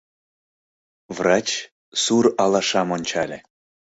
[1.15, 1.47] Врач
[2.01, 3.37] сур алашам ончале.